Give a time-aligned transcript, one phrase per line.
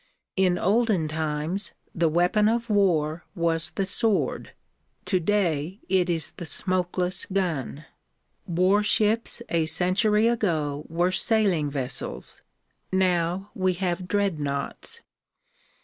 [0.35, 4.53] In olden times the weapon of war was the sword;"
[5.05, 7.85] today it is the smokeless gun.
[8.47, 12.41] Warships a century ago were sailing vessels;
[12.91, 15.01] now we have dreadnoughts.